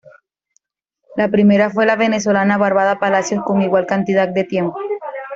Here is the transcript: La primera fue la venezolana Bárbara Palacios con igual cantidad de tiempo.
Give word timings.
La 1.15 1.27
primera 1.29 1.69
fue 1.69 1.85
la 1.85 1.95
venezolana 1.95 2.57
Bárbara 2.57 2.97
Palacios 2.97 3.43
con 3.45 3.61
igual 3.61 3.85
cantidad 3.85 4.27
de 4.27 4.45
tiempo. 4.45 4.75